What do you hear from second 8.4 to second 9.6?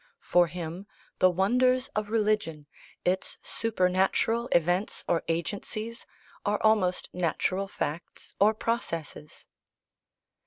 processes.